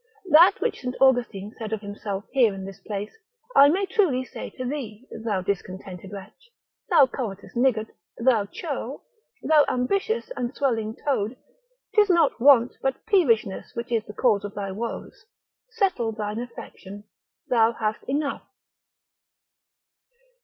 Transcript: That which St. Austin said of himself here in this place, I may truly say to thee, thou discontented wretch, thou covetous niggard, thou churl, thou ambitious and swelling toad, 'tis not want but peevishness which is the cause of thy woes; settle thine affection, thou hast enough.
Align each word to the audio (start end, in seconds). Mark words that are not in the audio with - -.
That 0.31 0.53
which 0.61 0.79
St. 0.81 0.95
Austin 0.99 1.53
said 1.59 1.71
of 1.73 1.81
himself 1.81 2.23
here 2.31 2.55
in 2.55 2.65
this 2.65 2.79
place, 2.79 3.15
I 3.55 3.69
may 3.69 3.85
truly 3.85 4.25
say 4.25 4.49
to 4.57 4.65
thee, 4.67 5.05
thou 5.11 5.41
discontented 5.43 6.11
wretch, 6.11 6.49
thou 6.89 7.05
covetous 7.05 7.55
niggard, 7.55 7.91
thou 8.17 8.47
churl, 8.47 9.03
thou 9.43 9.63
ambitious 9.69 10.31
and 10.35 10.55
swelling 10.55 10.95
toad, 11.05 11.37
'tis 11.93 12.09
not 12.09 12.41
want 12.41 12.79
but 12.81 13.05
peevishness 13.05 13.75
which 13.75 13.91
is 13.91 14.03
the 14.05 14.13
cause 14.13 14.43
of 14.43 14.55
thy 14.55 14.71
woes; 14.71 15.23
settle 15.69 16.11
thine 16.11 16.39
affection, 16.39 17.03
thou 17.47 17.71
hast 17.73 18.01
enough. 18.09 18.41